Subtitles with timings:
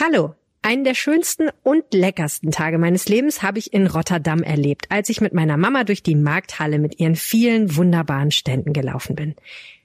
[0.00, 0.36] Hallo.
[0.62, 5.20] Einen der schönsten und leckersten Tage meines Lebens habe ich in Rotterdam erlebt, als ich
[5.20, 9.34] mit meiner Mama durch die Markthalle mit ihren vielen wunderbaren Ständen gelaufen bin.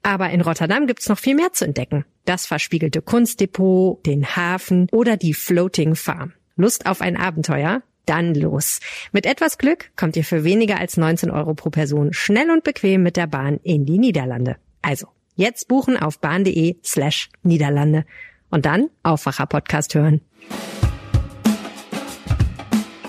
[0.04, 2.06] Aber in Rotterdam gibt's noch viel mehr zu entdecken.
[2.26, 6.34] Das verspiegelte Kunstdepot, den Hafen oder die Floating Farm.
[6.58, 7.82] Lust auf ein Abenteuer?
[8.06, 8.82] Dann los.
[9.14, 13.02] Mit etwas Glück kommt ihr für weniger als 19 Euro pro Person schnell und bequem
[13.02, 14.58] mit der Bahn in die Niederlande.
[14.84, 18.06] Also, jetzt buchen auf bahn.de slash Niederlande
[18.54, 20.22] und dann Aufwacher-Podcast hören.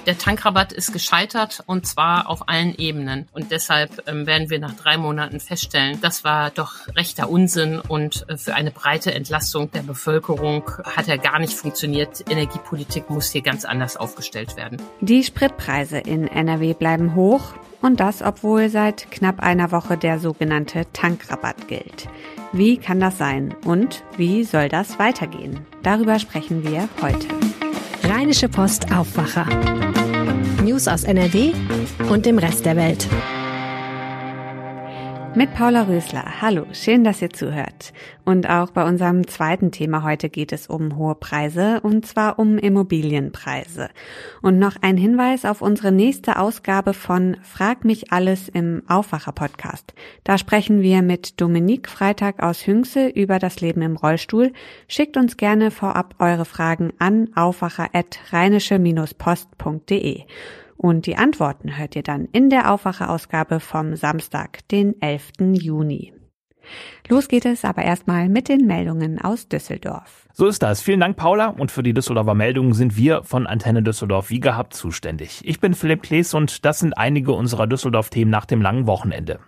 [0.07, 3.29] Der Tankrabatt ist gescheitert und zwar auf allen Ebenen.
[3.33, 8.27] Und deshalb ähm, werden wir nach drei Monaten feststellen, das war doch rechter Unsinn und
[8.29, 12.25] äh, für eine breite Entlastung der Bevölkerung hat er gar nicht funktioniert.
[12.31, 14.81] Energiepolitik muss hier ganz anders aufgestellt werden.
[15.01, 20.87] Die Spritpreise in NRW bleiben hoch und das, obwohl seit knapp einer Woche der sogenannte
[20.93, 22.09] Tankrabatt gilt.
[22.57, 25.59] Wie kann das sein und wie soll das weitergehen?
[25.83, 27.27] Darüber sprechen wir heute.
[28.05, 29.47] Rheinische Post Aufwacher.
[30.63, 31.53] News aus NRW
[32.09, 33.09] und dem Rest der Welt.
[35.37, 36.41] Mit Paula Rösler.
[36.43, 37.93] Hallo, schön, dass ihr zuhört.
[38.25, 42.57] Und auch bei unserem zweiten Thema heute geht es um hohe Preise und zwar um
[42.57, 43.89] Immobilienpreise.
[44.43, 49.93] Und noch ein Hinweis auf unsere nächste Ausgabe von Frag mich alles im Aufwacher Podcast.
[50.23, 54.53] Da sprechen wir mit Dominique Freitag aus Hüngse über das Leben im Rollstuhl.
[54.87, 60.27] Schickt uns gerne vorab eure Fragen an aufwacher@rheinische-post.de.
[60.77, 65.33] Und die Antworten hört ihr dann in der Aufwache-Ausgabe vom Samstag, den 11.
[65.53, 66.13] Juni.
[67.09, 70.27] Los geht es aber erstmal mit den Meldungen aus Düsseldorf.
[70.33, 70.81] So ist das.
[70.81, 71.49] Vielen Dank, Paula.
[71.49, 75.43] Und für die Düsseldorfer Meldungen sind wir von Antenne Düsseldorf wie gehabt zuständig.
[75.45, 79.41] Ich bin Philipp Klees und das sind einige unserer Düsseldorf-Themen nach dem langen Wochenende.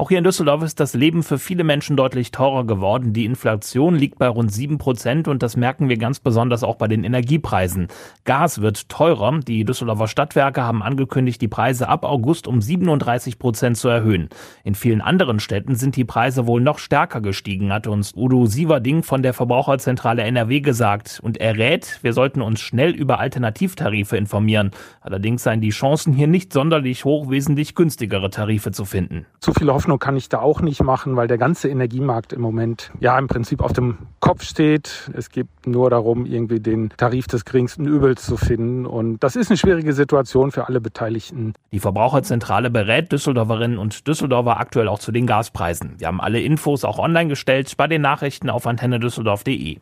[0.00, 3.12] Auch hier in Düsseldorf ist das Leben für viele Menschen deutlich teurer geworden.
[3.12, 6.88] Die Inflation liegt bei rund sieben Prozent und das merken wir ganz besonders auch bei
[6.88, 7.88] den Energiepreisen.
[8.24, 9.40] Gas wird teurer.
[9.40, 14.30] Die Düsseldorfer Stadtwerke haben angekündigt, die Preise ab August um 37 Prozent zu erhöhen.
[14.64, 19.02] In vielen anderen Städten sind die Preise wohl noch stärker gestiegen, hat uns Udo Sieverding
[19.02, 21.20] von der Verbraucherzentrale NRW gesagt.
[21.22, 24.70] Und er rät, wir sollten uns schnell über Alternativtarife informieren.
[25.02, 29.26] Allerdings seien die Chancen hier nicht sonderlich hoch, wesentlich günstigere Tarife zu finden.
[29.40, 32.90] Zu viele Hoffnung kann ich da auch nicht machen, weil der ganze Energiemarkt im Moment
[33.00, 35.10] ja im Prinzip auf dem Kopf steht.
[35.14, 38.86] Es geht nur darum, irgendwie den Tarif des geringsten Übels zu finden.
[38.86, 41.54] Und das ist eine schwierige Situation für alle Beteiligten.
[41.72, 45.94] Die Verbraucherzentrale berät Düsseldorferinnen und Düsseldorfer aktuell auch zu den Gaspreisen.
[45.98, 49.78] Wir haben alle Infos auch online gestellt bei den Nachrichten auf antennedüsseldorf.de.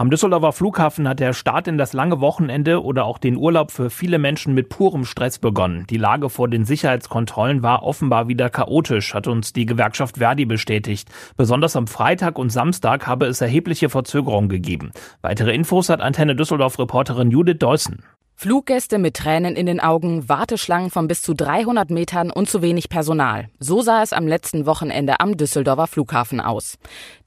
[0.00, 3.90] Am Düsseldorfer Flughafen hat der Start in das lange Wochenende oder auch den Urlaub für
[3.90, 5.84] viele Menschen mit purem Stress begonnen.
[5.90, 11.10] Die Lage vor den Sicherheitskontrollen war offenbar wieder chaotisch, hat uns die Gewerkschaft Verdi bestätigt.
[11.36, 14.92] Besonders am Freitag und Samstag habe es erhebliche Verzögerungen gegeben.
[15.20, 18.02] Weitere Infos hat Antenne Düsseldorf Reporterin Judith Deussen.
[18.42, 22.88] Fluggäste mit Tränen in den Augen, Warteschlangen von bis zu 300 Metern und zu wenig
[22.88, 23.50] Personal.
[23.58, 26.78] So sah es am letzten Wochenende am Düsseldorfer Flughafen aus.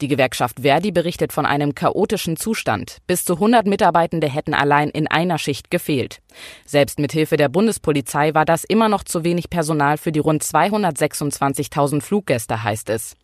[0.01, 2.97] Die Gewerkschaft Verdi berichtet von einem chaotischen Zustand.
[3.05, 6.22] Bis zu 100 Mitarbeitende hätten allein in einer Schicht gefehlt.
[6.65, 10.43] Selbst mit Hilfe der Bundespolizei war das immer noch zu wenig Personal für die rund
[10.43, 13.15] 226.000 Fluggäste, heißt es.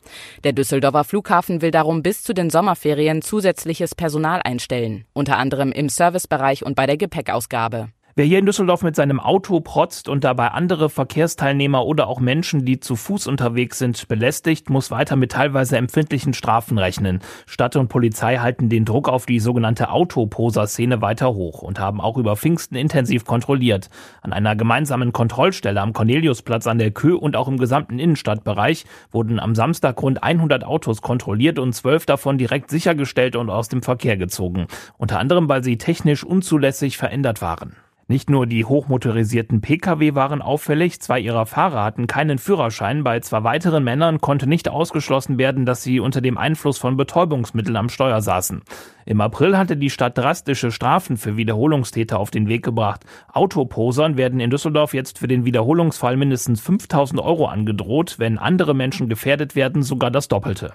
[0.44, 5.90] Der Düsseldorfer Flughafen will darum bis zu den Sommerferien zusätzliches Personal einstellen, unter anderem im
[5.90, 7.90] Servicebereich und bei der Gepäckausgabe.
[8.20, 12.66] Wer hier in Düsseldorf mit seinem Auto protzt und dabei andere Verkehrsteilnehmer oder auch Menschen,
[12.66, 17.22] die zu Fuß unterwegs sind, belästigt, muss weiter mit teilweise empfindlichen Strafen rechnen.
[17.46, 22.18] Stadt und Polizei halten den Druck auf die sogenannte Autoposer-Szene weiter hoch und haben auch
[22.18, 23.90] über Pfingsten intensiv kontrolliert.
[24.22, 29.40] An einer gemeinsamen Kontrollstelle am Corneliusplatz an der Kö und auch im gesamten Innenstadtbereich wurden
[29.40, 34.18] am Samstag rund 100 Autos kontrolliert und zwölf davon direkt sichergestellt und aus dem Verkehr
[34.18, 34.68] gezogen.
[34.98, 37.78] Unter anderem, weil sie technisch unzulässig verändert waren.
[38.12, 43.44] Nicht nur die hochmotorisierten Pkw waren auffällig, zwei ihrer Fahrer hatten keinen Führerschein, bei zwei
[43.44, 48.20] weiteren Männern konnte nicht ausgeschlossen werden, dass sie unter dem Einfluss von Betäubungsmitteln am Steuer
[48.22, 48.64] saßen.
[49.06, 53.06] Im April hatte die Stadt drastische Strafen für Wiederholungstäter auf den Weg gebracht.
[53.32, 59.08] Autoposern werden in Düsseldorf jetzt für den Wiederholungsfall mindestens 5000 Euro angedroht, wenn andere Menschen
[59.08, 60.74] gefährdet werden, sogar das Doppelte.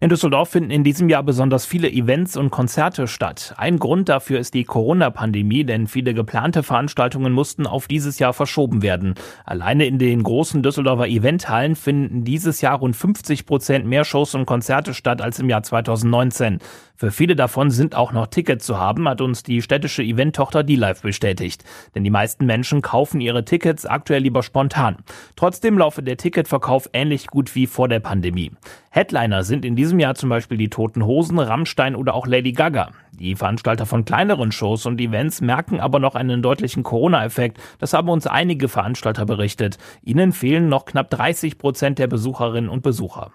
[0.00, 3.52] In Düsseldorf finden in diesem Jahr besonders viele Events und Konzerte statt.
[3.56, 8.82] Ein Grund dafür ist die Corona-Pandemie, denn viele geplante Veranstaltungen mussten auf dieses Jahr verschoben
[8.82, 9.14] werden.
[9.44, 14.46] Alleine in den großen Düsseldorfer Eventhallen finden dieses Jahr rund 50 Prozent mehr Shows und
[14.46, 16.60] Konzerte statt als im Jahr 2019.
[17.00, 21.02] Für viele davon sind auch noch Tickets zu haben, hat uns die städtische Event-Tochter D-Live
[21.02, 21.62] bestätigt.
[21.94, 24.96] Denn die meisten Menschen kaufen ihre Tickets aktuell lieber spontan.
[25.36, 28.50] Trotzdem laufe der Ticketverkauf ähnlich gut wie vor der Pandemie.
[28.90, 32.90] Headliner sind in diesem Jahr zum Beispiel die Toten Hosen, Rammstein oder auch Lady Gaga.
[33.12, 37.60] Die Veranstalter von kleineren Shows und Events merken aber noch einen deutlichen Corona-Effekt.
[37.78, 39.78] Das haben uns einige Veranstalter berichtet.
[40.02, 43.30] Ihnen fehlen noch knapp 30 Prozent der Besucherinnen und Besucher.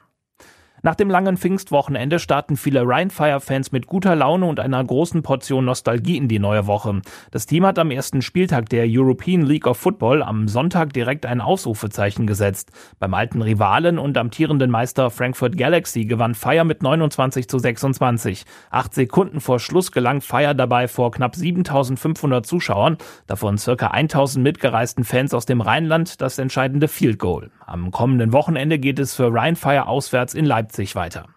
[0.85, 6.17] Nach dem langen Pfingstwochenende starten viele Rheinfire-Fans mit guter Laune und einer großen Portion Nostalgie
[6.17, 7.01] in die neue Woche.
[7.31, 11.39] Das Team hat am ersten Spieltag der European League of Football am Sonntag direkt ein
[11.39, 12.73] Ausrufezeichen gesetzt.
[12.99, 18.43] Beim alten Rivalen und amtierenden Meister Frankfurt Galaxy gewann Fire mit 29 zu 26.
[18.69, 25.05] Acht Sekunden vor Schluss gelang Fire dabei vor knapp 7500 Zuschauern, davon circa 1000 mitgereisten
[25.05, 27.51] Fans aus dem Rheinland, das entscheidende Field Goal.
[27.67, 31.27] Am kommenden Wochenende geht es für Rheinfire auswärts in Leipzig weiter.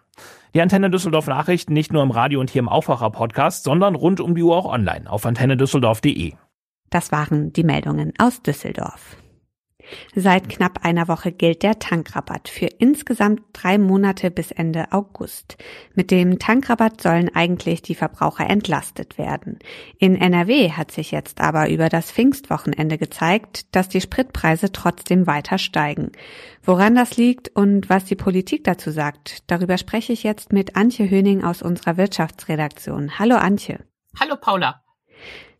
[0.53, 4.19] Die Antenne Düsseldorf Nachrichten nicht nur im Radio und hier im Aufwacher Podcast, sondern rund
[4.19, 6.33] um die Uhr auch online auf antennedüsseldorf.de.
[6.89, 9.17] Das waren die Meldungen aus Düsseldorf.
[10.15, 15.57] Seit knapp einer Woche gilt der Tankrabatt für insgesamt drei Monate bis Ende August.
[15.95, 19.59] Mit dem Tankrabatt sollen eigentlich die Verbraucher entlastet werden.
[19.97, 25.57] In NRW hat sich jetzt aber über das Pfingstwochenende gezeigt, dass die Spritpreise trotzdem weiter
[25.57, 26.11] steigen.
[26.63, 31.09] Woran das liegt und was die Politik dazu sagt, darüber spreche ich jetzt mit Antje
[31.09, 33.19] Höning aus unserer Wirtschaftsredaktion.
[33.19, 33.79] Hallo Antje.
[34.19, 34.81] Hallo Paula.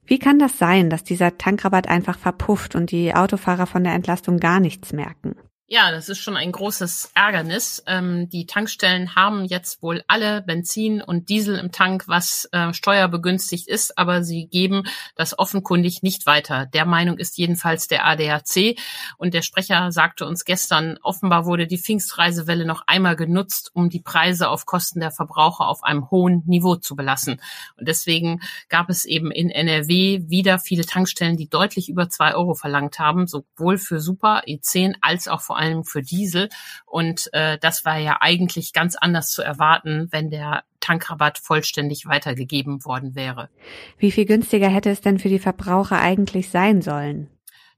[0.07, 4.39] Wie kann das sein, dass dieser Tankrabatt einfach verpufft und die Autofahrer von der Entlastung
[4.39, 5.35] gar nichts merken?
[5.69, 7.83] Ja, das ist schon ein großes Ärgernis.
[7.87, 13.67] Ähm, die Tankstellen haben jetzt wohl alle Benzin und Diesel im Tank, was äh, steuerbegünstigt
[13.67, 14.83] ist, aber sie geben
[15.17, 16.67] das offenkundig nicht weiter.
[16.67, 18.79] Der Meinung ist jedenfalls der ADAC.
[19.17, 24.01] Und der Sprecher sagte uns gestern, offenbar wurde die Pfingstreisewelle noch einmal genutzt, um die
[24.01, 27.41] Preise auf Kosten der Verbraucher auf einem hohen Niveau zu belassen.
[27.75, 28.39] Und deswegen
[28.69, 33.27] gab es eben in NRW wieder viele Tankstellen, die deutlich über zwei Euro verlangt haben,
[33.27, 36.49] sowohl für Super E10 als auch vor vor allem für Diesel.
[36.85, 42.85] Und äh, das war ja eigentlich ganz anders zu erwarten, wenn der Tankrabatt vollständig weitergegeben
[42.85, 43.49] worden wäre.
[43.97, 47.29] Wie viel günstiger hätte es denn für die Verbraucher eigentlich sein sollen?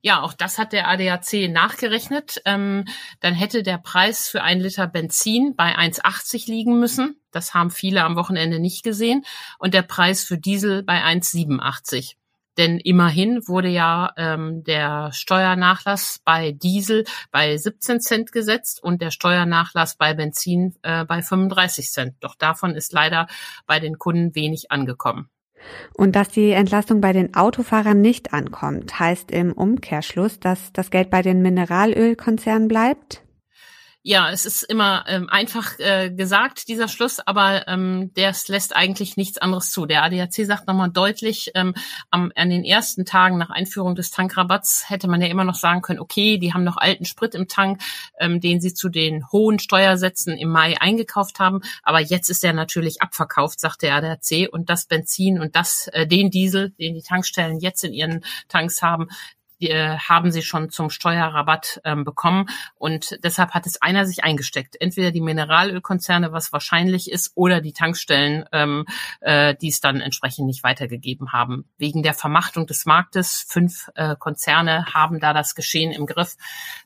[0.02, 2.42] Ja, auch das hat der ADAC nachgerechnet.
[2.46, 2.86] Ähm,
[3.20, 7.20] dann hätte der Preis für ein Liter Benzin bei 1,80 liegen müssen.
[7.31, 9.26] Das haben viele am Wochenende nicht gesehen.
[9.58, 12.16] Und der Preis für Diesel bei 1,87.
[12.59, 19.11] Denn immerhin wurde ja ähm, der Steuernachlass bei Diesel bei 17 Cent gesetzt und der
[19.11, 22.15] Steuernachlass bei Benzin äh, bei 35 Cent.
[22.19, 23.27] Doch davon ist leider
[23.65, 25.29] bei den Kunden wenig angekommen.
[25.94, 31.09] Und dass die Entlastung bei den Autofahrern nicht ankommt, heißt im Umkehrschluss, dass das Geld
[31.09, 33.23] bei den Mineralölkonzernen bleibt?
[34.01, 39.18] Ja, es ist immer ähm, einfach äh, gesagt, dieser Schluss, aber ähm, das lässt eigentlich
[39.18, 39.86] nichts anderes zu.
[39.86, 41.75] Der ADAC sagt nochmal deutlich, ähm,
[42.10, 45.81] am, an den ersten Tagen nach Einführung des Tankrabatts hätte man ja immer noch sagen
[45.81, 47.81] können, okay, die haben noch alten Sprit im Tank,
[48.19, 52.54] ähm, den sie zu den hohen Steuersätzen im Mai eingekauft haben, aber jetzt ist der
[52.54, 57.04] natürlich abverkauft, sagt der ADAC, und das Benzin und das, äh, den Diesel, den die
[57.04, 59.10] Tankstellen jetzt in ihren Tanks haben,
[59.59, 62.47] die, äh, haben sie schon zum Steuerrabatt ähm, bekommen.
[62.75, 64.79] Und deshalb hat es einer sich eingesteckt.
[64.79, 68.85] Entweder die Mineralölkonzerne, was wahrscheinlich ist, oder die Tankstellen, ähm,
[69.21, 71.65] äh, die es dann entsprechend nicht weitergegeben haben.
[71.77, 76.35] Wegen der Vermachtung des Marktes, fünf äh, Konzerne haben da das Geschehen im Griff.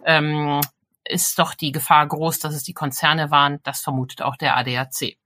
[0.05, 0.61] Ähm,
[1.05, 3.59] ist doch die Gefahr groß, dass es die Konzerne waren.
[3.63, 5.17] Das vermutet auch der ADAC.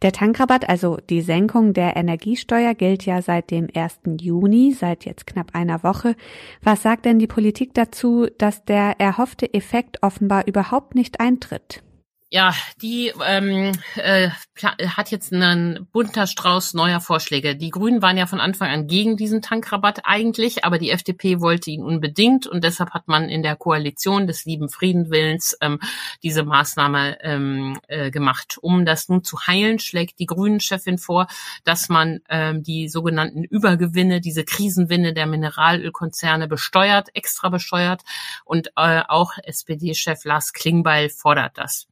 [0.00, 4.00] Der Tankrabatt, also die Senkung der Energiesteuer, gilt ja seit dem 1.
[4.20, 6.14] Juni, seit jetzt knapp einer Woche.
[6.62, 11.82] Was sagt denn die Politik dazu, dass der erhoffte Effekt offenbar überhaupt nicht eintritt?
[12.30, 14.28] Ja, die ähm, äh,
[14.62, 17.56] hat jetzt einen bunter Strauß neuer Vorschläge.
[17.56, 21.70] Die Grünen waren ja von Anfang an gegen diesen Tankrabatt eigentlich, aber die FDP wollte
[21.70, 25.80] ihn unbedingt und deshalb hat man in der Koalition des lieben Friedenwillens ähm,
[26.22, 28.58] diese Maßnahme ähm, äh, gemacht.
[28.60, 31.28] Um das nun zu heilen, schlägt die Grünen-Chefin vor,
[31.64, 38.02] dass man ähm, die sogenannten Übergewinne, diese Krisenwinne der Mineralölkonzerne besteuert, extra besteuert
[38.44, 41.88] und äh, auch SPD-Chef Lars Klingbeil fordert das.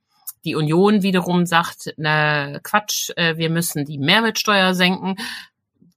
[0.47, 5.17] Die Union wiederum sagt, na Quatsch, äh, wir müssen die Mehrwertsteuer senken.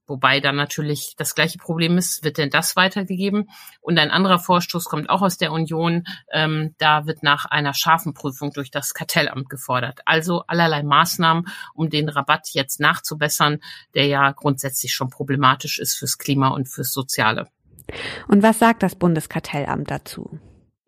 [0.08, 3.48] Wobei dann natürlich das gleiche Problem ist, wird denn das weitergegeben?
[3.80, 6.02] Und ein anderer Vorstoß kommt auch aus der Union.
[6.32, 10.00] Ähm, da wird nach einer scharfen Prüfung durch das Kartellamt gefordert.
[10.06, 13.60] Also allerlei Maßnahmen, um den Rabatt jetzt nachzubessern,
[13.94, 17.46] der ja grundsätzlich schon problematisch ist fürs Klima und fürs Soziale.
[18.26, 20.40] Und was sagt das Bundeskartellamt dazu?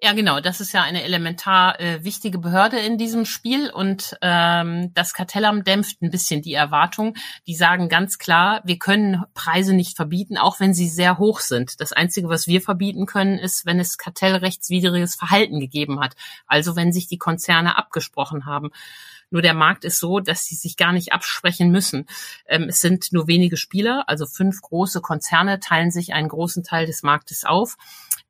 [0.04, 0.40] Ja, genau.
[0.40, 5.68] Das ist ja eine elementar äh, wichtige Behörde in diesem Spiel und ähm, das Kartellamt
[5.68, 7.14] dämpft ein bisschen die Erwartung.
[7.47, 11.80] Die sagen ganz klar, wir können Preise nicht verbieten, auch wenn sie sehr hoch sind.
[11.80, 16.16] Das Einzige, was wir verbieten können, ist, wenn es kartellrechtswidriges Verhalten gegeben hat.
[16.49, 18.71] Also wenn sich die Konzerne abgesprochen haben.
[19.30, 22.06] Nur der Markt ist so, dass sie sich gar nicht absprechen müssen.
[22.49, 26.87] Ähm, es sind nur wenige Spieler, also fünf große Konzerne teilen sich einen großen Teil
[26.87, 27.76] des Marktes auf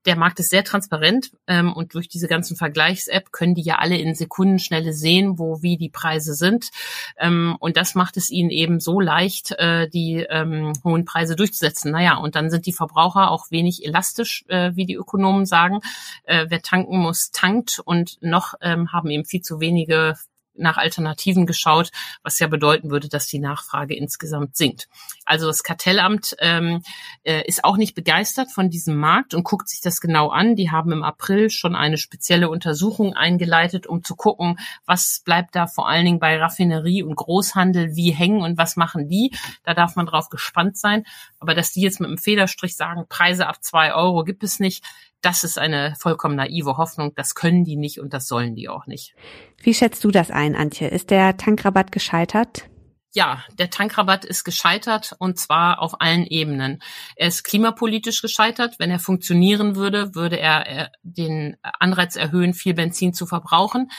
[0.06, 3.96] der Markt ist sehr transparent ähm, und durch diese ganzen Vergleichs-App können die ja alle
[3.96, 6.70] in Sekundenschnelle sehen, wo wie die Preise sind.
[7.18, 11.92] Ähm, und das macht es ihnen eben so leicht, äh, die ähm, hohen Preise durchzusetzen.
[11.92, 15.80] Naja, und dann sind die Verbraucher auch wenig elastisch, äh, wie die Ökonomen sagen.
[16.24, 20.16] Äh, wer tanken muss, tankt und noch ähm, haben eben viel zu wenige
[20.54, 21.90] nach Alternativen geschaut,
[22.22, 24.88] was ja bedeuten würde, dass die Nachfrage insgesamt sinkt.
[25.24, 26.82] Also das Kartellamt ähm,
[27.22, 30.56] äh, ist auch nicht begeistert von diesem Markt und guckt sich das genau an.
[30.56, 35.66] Die haben im April schon eine spezielle Untersuchung eingeleitet, um zu gucken, was bleibt da
[35.66, 39.32] vor allen Dingen bei Raffinerie und Großhandel wie hängen und was machen die.
[39.64, 41.04] Da darf man drauf gespannt sein.
[41.38, 44.84] Aber dass die jetzt mit einem Federstrich sagen, Preise ab zwei Euro gibt es nicht,
[45.22, 47.12] das ist eine vollkommen naive Hoffnung.
[47.14, 49.14] Das können die nicht und das sollen die auch nicht.
[49.62, 50.88] Wie schätzt du das ein, Antje?
[50.88, 52.68] Ist der Tankrabatt gescheitert?
[53.14, 56.82] Ja, der Tankrabatt ist gescheitert und zwar auf allen Ebenen.
[57.14, 58.76] Er ist klimapolitisch gescheitert.
[58.78, 63.90] Wenn er funktionieren würde, würde er den Anreiz erhöhen, viel Benzin zu verbrauchen.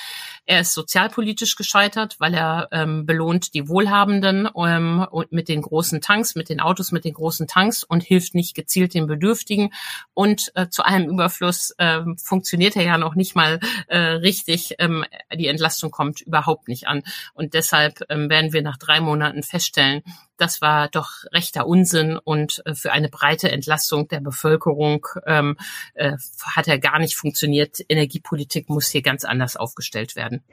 [0.45, 6.33] Er ist sozialpolitisch gescheitert, weil er ähm, belohnt die Wohlhabenden ähm, mit den großen Tanks,
[6.33, 9.69] mit den Autos mit den großen Tanks und hilft nicht gezielt den Bedürftigen.
[10.15, 14.73] Und äh, zu allem Überfluss äh, funktioniert er ja noch nicht mal äh, richtig.
[14.79, 17.03] Ähm, die Entlastung kommt überhaupt nicht an.
[17.35, 20.01] Und deshalb ähm, werden wir nach drei Monaten feststellen,
[20.37, 25.57] das war doch rechter Unsinn und äh, für eine breite Entlastung der Bevölkerung ähm,
[25.93, 26.13] äh,
[26.55, 27.77] hat er gar nicht funktioniert.
[27.87, 30.43] Energiepolitik muss hier ganz anders aufgestellt werden.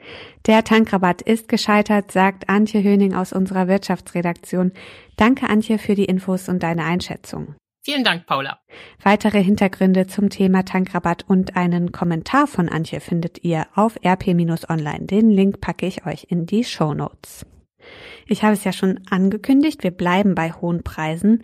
[0.45, 4.71] Der Tankrabatt ist gescheitert, sagt Antje Höning aus unserer Wirtschaftsredaktion.
[5.17, 7.55] Danke, Antje, für die Infos und deine Einschätzung.
[7.83, 8.59] Vielen Dank, Paula.
[9.01, 15.07] Weitere Hintergründe zum Thema Tankrabatt und einen Kommentar von Antje findet ihr auf rp-online.
[15.07, 17.43] Den Link packe ich euch in die Show Notes.
[18.27, 21.43] Ich habe es ja schon angekündigt, wir bleiben bei hohen Preisen.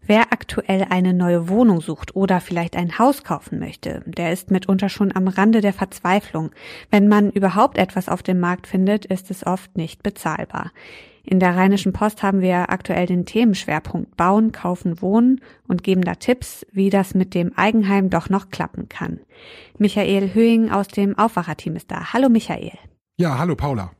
[0.00, 4.88] Wer aktuell eine neue Wohnung sucht oder vielleicht ein Haus kaufen möchte, der ist mitunter
[4.88, 6.50] schon am Rande der Verzweiflung.
[6.90, 10.72] Wenn man überhaupt etwas auf dem Markt findet, ist es oft nicht bezahlbar.
[11.24, 16.14] In der Rheinischen Post haben wir aktuell den Themenschwerpunkt Bauen, Kaufen, Wohnen und geben da
[16.14, 19.20] Tipps, wie das mit dem Eigenheim doch noch klappen kann.
[19.76, 22.14] Michael Höhing aus dem Aufwacherteam ist da.
[22.14, 22.72] Hallo Michael.
[23.18, 23.90] Ja, hallo Paula.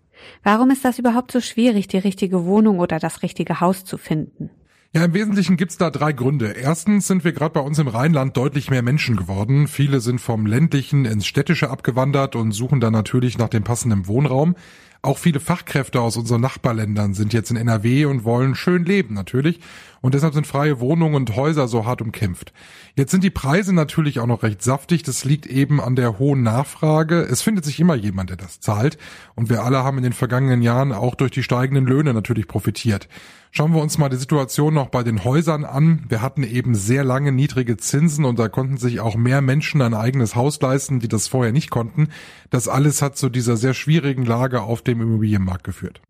[0.42, 4.50] Warum ist das überhaupt so schwierig, die richtige Wohnung oder das richtige Haus zu finden?
[4.94, 6.52] Ja, im Wesentlichen gibt's da drei Gründe.
[6.52, 9.68] Erstens sind wir gerade bei uns im Rheinland deutlich mehr Menschen geworden.
[9.68, 14.54] Viele sind vom ländlichen ins städtische abgewandert und suchen dann natürlich nach dem passenden Wohnraum.
[15.00, 19.60] Auch viele Fachkräfte aus unseren Nachbarländern sind jetzt in NRW und wollen schön leben natürlich.
[20.00, 22.52] Und deshalb sind freie Wohnungen und Häuser so hart umkämpft.
[22.96, 25.02] Jetzt sind die Preise natürlich auch noch recht saftig.
[25.02, 27.20] Das liegt eben an der hohen Nachfrage.
[27.20, 28.98] Es findet sich immer jemand, der das zahlt.
[29.34, 33.08] Und wir alle haben in den vergangenen Jahren auch durch die steigenden Löhne natürlich profitiert.
[33.50, 36.04] Schauen wir uns mal die Situation noch bei den Häusern an.
[36.08, 39.94] Wir hatten eben sehr lange niedrige Zinsen und da konnten sich auch mehr Menschen ein
[39.94, 42.08] eigenes Haus leisten, die das vorher nicht konnten.
[42.50, 46.00] Das alles hat zu dieser sehr schwierigen Lage auf dem Immobilienmarkt geführt.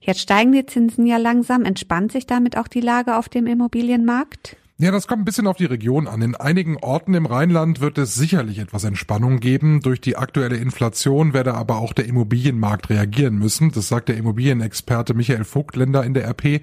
[0.00, 1.64] Jetzt steigen die Zinsen ja langsam.
[1.64, 4.56] Entspannt sich damit auch die Lage auf dem Immobilienmarkt?
[4.80, 6.22] Ja, das kommt ein bisschen auf die Region an.
[6.22, 9.80] In einigen Orten im Rheinland wird es sicherlich etwas Entspannung geben.
[9.80, 13.72] Durch die aktuelle Inflation werde aber auch der Immobilienmarkt reagieren müssen.
[13.72, 16.62] Das sagt der Immobilienexperte Michael Vogtländer in der RP.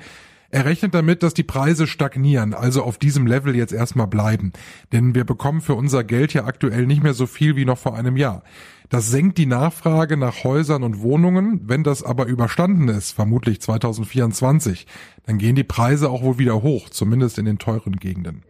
[0.49, 4.53] Er rechnet damit, dass die Preise stagnieren, also auf diesem Level jetzt erstmal bleiben.
[4.91, 7.95] Denn wir bekommen für unser Geld ja aktuell nicht mehr so viel wie noch vor
[7.95, 8.43] einem Jahr.
[8.89, 11.61] Das senkt die Nachfrage nach Häusern und Wohnungen.
[11.63, 14.85] Wenn das aber überstanden ist, vermutlich 2024,
[15.25, 18.43] dann gehen die Preise auch wohl wieder hoch, zumindest in den teuren Gegenden.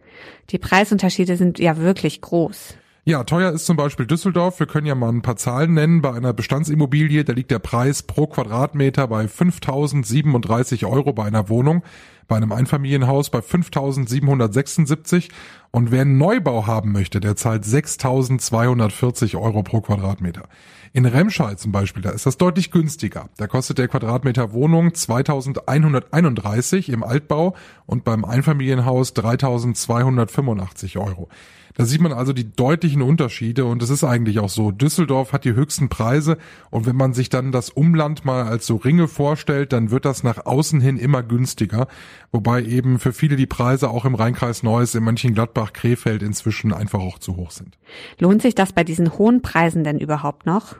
[0.50, 2.76] Die Preisunterschiede sind ja wirklich groß.
[3.08, 4.58] Ja, teuer ist zum Beispiel Düsseldorf.
[4.58, 6.02] Wir können ja mal ein paar Zahlen nennen.
[6.02, 11.84] Bei einer Bestandsimmobilie, da liegt der Preis pro Quadratmeter bei 5.037 Euro bei einer Wohnung,
[12.26, 15.28] bei einem Einfamilienhaus bei 5.776
[15.70, 20.48] und wer einen Neubau haben möchte, der zahlt 6.240 Euro pro Quadratmeter.
[20.92, 23.28] In Remscheid zum Beispiel, da ist das deutlich günstiger.
[23.36, 27.54] Da kostet der Quadratmeter Wohnung 2.131 im Altbau
[27.86, 31.28] und beim Einfamilienhaus 3.285 Euro.
[31.76, 34.70] Da sieht man also die deutlichen Unterschiede und es ist eigentlich auch so.
[34.70, 36.38] Düsseldorf hat die höchsten Preise
[36.70, 40.22] und wenn man sich dann das Umland mal als so Ringe vorstellt, dann wird das
[40.22, 41.86] nach außen hin immer günstiger,
[42.32, 47.00] wobei eben für viele die Preise auch im Rheinkreis Neuss, in Mönchengladbach, Krefeld inzwischen einfach
[47.00, 47.76] auch zu hoch sind.
[48.18, 50.76] Lohnt sich das bei diesen hohen Preisen denn überhaupt noch?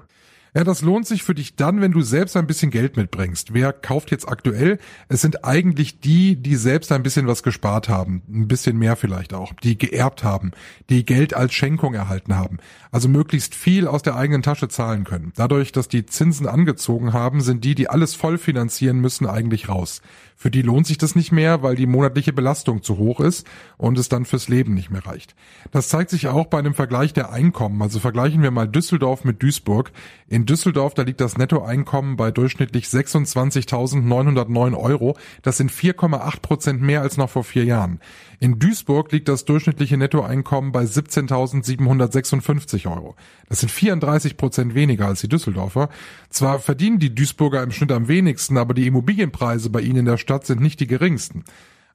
[0.54, 3.52] Ja, das lohnt sich für dich dann, wenn du selbst ein bisschen Geld mitbringst.
[3.52, 4.78] Wer kauft jetzt aktuell?
[5.08, 8.22] Es sind eigentlich die, die selbst ein bisschen was gespart haben.
[8.28, 9.52] Ein bisschen mehr vielleicht auch.
[9.62, 10.52] Die geerbt haben.
[10.88, 12.58] Die Geld als Schenkung erhalten haben.
[12.90, 15.32] Also möglichst viel aus der eigenen Tasche zahlen können.
[15.36, 20.00] Dadurch, dass die Zinsen angezogen haben, sind die, die alles voll finanzieren müssen, eigentlich raus.
[20.38, 23.46] Für die lohnt sich das nicht mehr, weil die monatliche Belastung zu hoch ist
[23.78, 25.34] und es dann fürs Leben nicht mehr reicht.
[25.70, 27.80] Das zeigt sich auch bei einem Vergleich der Einkommen.
[27.80, 29.92] Also vergleichen wir mal Düsseldorf mit Duisburg.
[30.28, 35.16] In Düsseldorf, da liegt das Nettoeinkommen bei durchschnittlich 26.909 Euro.
[35.40, 38.00] Das sind 4,8 Prozent mehr als noch vor vier Jahren.
[38.38, 43.14] In Duisburg liegt das durchschnittliche Nettoeinkommen bei 17.756 Euro.
[43.48, 45.88] Das sind 34 Prozent weniger als die Düsseldorfer.
[46.28, 50.18] Zwar verdienen die Duisburger im Schnitt am wenigsten, aber die Immobilienpreise bei ihnen in der
[50.18, 51.44] Stadt sind nicht die geringsten.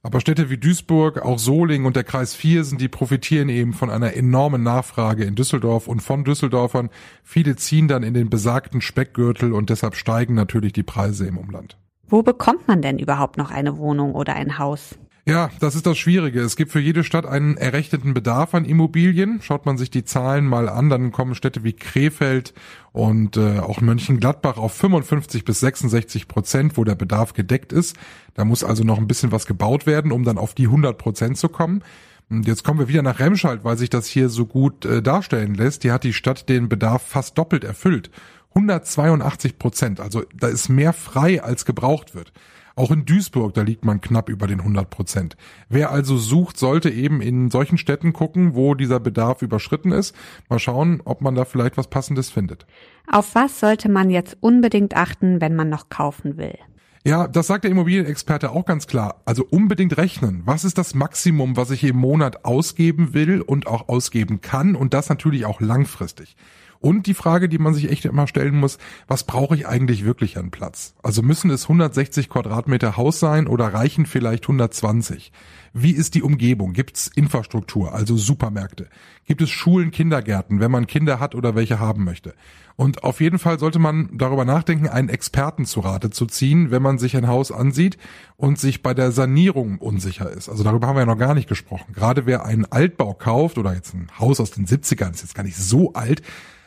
[0.04, 3.92] Aber Städte wie Duisburg, auch Solingen und der Kreis 4 sind die profitieren eben von
[3.92, 6.90] einer enormen Nachfrage in Düsseldorf und von Düsseldorfern.
[7.24, 11.78] Viele ziehen dann in den besagten Speckgürtel und deshalb steigen natürlich die Preise im Umland.
[12.08, 14.98] Wo bekommt man denn überhaupt noch eine Wohnung oder ein Haus?
[15.24, 16.42] Ja, das ist das Schwierige.
[16.42, 19.40] Es gibt für jede Stadt einen errechneten Bedarf an Immobilien.
[19.44, 22.56] Schaut man sich die Zahlen mal an, dann kommen Städte wie Krefeld
[22.92, 27.96] und äh, auch Mönchengladbach auf 55 bis 66 Prozent, wo der Bedarf gedeckt ist.
[28.34, 31.38] Da muss also noch ein bisschen was gebaut werden, um dann auf die 100 Prozent
[31.38, 31.84] zu kommen.
[32.32, 35.54] Und jetzt kommen wir wieder nach Remscheid, weil sich das hier so gut äh, darstellen
[35.54, 35.84] lässt.
[35.84, 38.10] Hier hat die Stadt den Bedarf fast doppelt erfüllt.
[38.56, 40.00] 182 Prozent.
[40.00, 42.34] Also da ist mehr frei, als gebraucht wird.
[42.82, 45.38] Auch in Duisburg, da liegt man knapp über den 100 Prozent.
[45.70, 50.16] Wer also sucht, sollte eben in solchen Städten gucken, wo dieser Bedarf überschritten ist.
[50.50, 52.66] Mal schauen, ob man da vielleicht was Passendes findet.
[53.06, 56.58] Auf was sollte man jetzt unbedingt achten, wenn man noch kaufen will?
[57.06, 59.22] Ja, das sagt der Immobilienexperte auch ganz klar.
[59.26, 60.42] Also unbedingt rechnen.
[60.46, 64.96] Was ist das Maximum, was ich im Monat ausgeben will und auch ausgeben kann und
[64.96, 66.36] das natürlich auch langfristig.
[66.82, 70.38] Und die Frage, die man sich echt immer stellen muss, was brauche ich eigentlich wirklich
[70.40, 70.96] an Platz?
[71.04, 75.32] Also müssen es 160 Quadratmeter Haus sein oder reichen vielleicht 120?
[75.74, 76.74] Wie ist die Umgebung?
[76.74, 78.90] Gibt es Infrastruktur, also Supermärkte?
[79.26, 82.34] Gibt es Schulen, Kindergärten, wenn man Kinder hat oder welche haben möchte?
[82.76, 86.82] Und auf jeden Fall sollte man darüber nachdenken, einen Experten zu Rate zu ziehen, wenn
[86.82, 87.98] man sich ein Haus ansieht
[88.36, 90.50] und sich bei der Sanierung unsicher ist.
[90.50, 91.94] Also darüber haben wir ja noch gar nicht gesprochen.
[91.94, 95.44] Gerade wer einen Altbau kauft oder jetzt ein Haus aus den 70ern, ist jetzt gar
[95.44, 96.22] nicht so alt,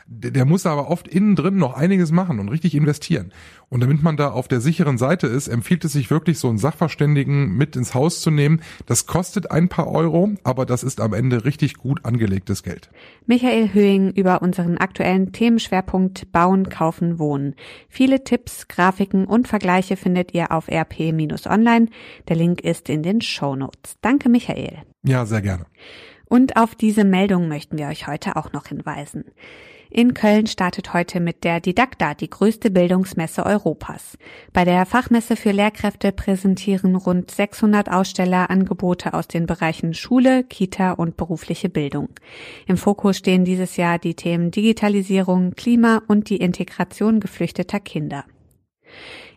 [0.06, 3.32] der, der muss aber oft innen drin noch einiges machen und richtig investieren.
[3.74, 6.58] Und damit man da auf der sicheren Seite ist, empfiehlt es sich wirklich, so einen
[6.58, 8.62] Sachverständigen mit ins Haus zu nehmen.
[8.86, 12.88] Das kostet ein paar Euro, aber das ist am Ende richtig gut angelegtes Geld.
[13.26, 17.56] Michael Höhing über unseren aktuellen Themenschwerpunkt Bauen, Kaufen, Wohnen.
[17.88, 21.88] Viele Tipps, Grafiken und Vergleiche findet ihr auf rp-online.
[22.28, 23.96] Der Link ist in den Show Notes.
[24.02, 24.84] Danke, Michael.
[25.02, 25.66] Ja, sehr gerne.
[26.26, 29.24] Und auf diese Meldung möchten wir euch heute auch noch hinweisen.
[29.96, 34.18] In Köln startet heute mit der Didakta die größte Bildungsmesse Europas.
[34.52, 40.94] Bei der Fachmesse für Lehrkräfte präsentieren rund 600 Aussteller Angebote aus den Bereichen Schule, Kita
[40.94, 42.08] und berufliche Bildung.
[42.66, 48.24] Im Fokus stehen dieses Jahr die Themen Digitalisierung, Klima und die Integration geflüchteter Kinder.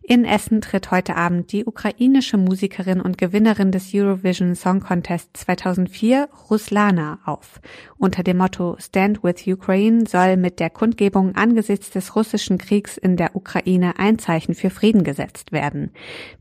[0.10, 6.30] In Essen tritt heute Abend die ukrainische Musikerin und Gewinnerin des Eurovision Song Contest 2004,
[6.50, 7.60] Ruslana, auf.
[7.98, 13.18] Unter dem Motto Stand with Ukraine soll mit der Kundgebung angesichts des russischen Kriegs in
[13.18, 15.92] der Ukraine ein Zeichen für Frieden gesetzt werden.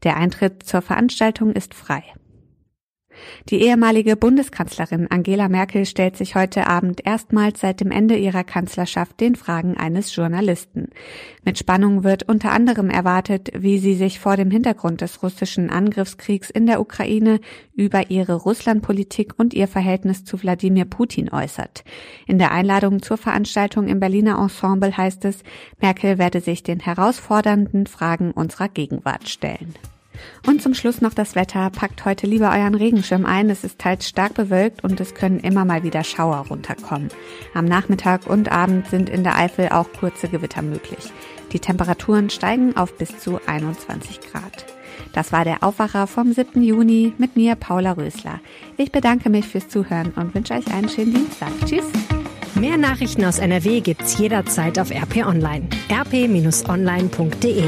[0.04, 2.04] Der Eintritt zur Veranstaltung ist frei.
[3.48, 9.20] Die ehemalige Bundeskanzlerin Angela Merkel stellt sich heute Abend erstmals seit dem Ende ihrer Kanzlerschaft
[9.20, 10.90] den Fragen eines Journalisten.
[11.44, 16.50] Mit Spannung wird unter anderem erwartet, wie sie sich vor dem Hintergrund des russischen Angriffskriegs
[16.50, 17.40] in der Ukraine
[17.74, 21.84] über ihre Russlandpolitik und ihr Verhältnis zu Wladimir Putin äußert.
[22.26, 25.42] In der Einladung zur Veranstaltung im Berliner Ensemble heißt es,
[25.80, 29.74] Merkel werde sich den herausfordernden Fragen unserer Gegenwart stellen.
[30.46, 31.70] Und zum Schluss noch das Wetter.
[31.70, 33.50] Packt heute lieber euren Regenschirm ein.
[33.50, 37.08] Es ist teils stark bewölkt und es können immer mal wieder Schauer runterkommen.
[37.54, 41.12] Am Nachmittag und Abend sind in der Eifel auch kurze Gewitter möglich.
[41.52, 44.66] Die Temperaturen steigen auf bis zu 21 Grad.
[45.12, 46.62] Das war der Aufwacher vom 7.
[46.62, 48.40] Juni mit mir, Paula Rösler.
[48.76, 51.50] Ich bedanke mich fürs Zuhören und wünsche euch einen schönen Dienstag.
[51.64, 51.86] Tschüss!
[52.54, 55.68] Mehr Nachrichten aus NRW gibt's jederzeit auf RP Online.
[55.90, 57.64] rp-online.de